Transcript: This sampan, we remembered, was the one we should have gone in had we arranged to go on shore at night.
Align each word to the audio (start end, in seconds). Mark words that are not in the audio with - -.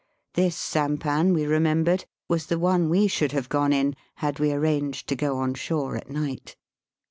This 0.33 0.55
sampan, 0.55 1.31
we 1.31 1.45
remembered, 1.45 2.05
was 2.27 2.47
the 2.47 2.57
one 2.57 2.89
we 2.89 3.07
should 3.07 3.33
have 3.33 3.49
gone 3.49 3.71
in 3.71 3.95
had 4.15 4.39
we 4.39 4.51
arranged 4.51 5.07
to 5.09 5.15
go 5.15 5.37
on 5.37 5.53
shore 5.53 5.95
at 5.95 6.09
night. 6.09 6.55